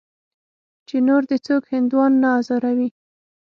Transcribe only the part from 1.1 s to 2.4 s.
دې څوک هندوان نه